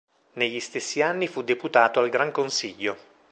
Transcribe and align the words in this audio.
Negli 0.33 0.59
stessi 0.59 1.03
anni 1.03 1.27
fu 1.27 1.43
deputato 1.43 1.99
al 1.99 2.09
Gran 2.09 2.31
Consiglio.. 2.31 2.97